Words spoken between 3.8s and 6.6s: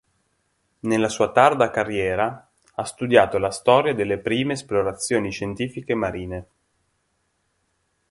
delle prime esplorazioni scientifiche marine.